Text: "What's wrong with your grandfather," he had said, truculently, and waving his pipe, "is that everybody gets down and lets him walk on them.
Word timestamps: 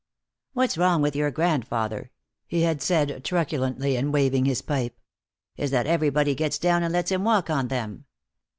"What's 0.53 0.79
wrong 0.79 1.03
with 1.03 1.15
your 1.15 1.29
grandfather," 1.29 2.09
he 2.47 2.61
had 2.63 2.81
said, 2.81 3.23
truculently, 3.23 3.95
and 3.95 4.11
waving 4.11 4.45
his 4.45 4.63
pipe, 4.63 4.99
"is 5.57 5.69
that 5.69 5.85
everybody 5.85 6.33
gets 6.33 6.57
down 6.57 6.81
and 6.81 6.91
lets 6.91 7.11
him 7.11 7.23
walk 7.23 7.51
on 7.51 7.67
them. 7.67 8.05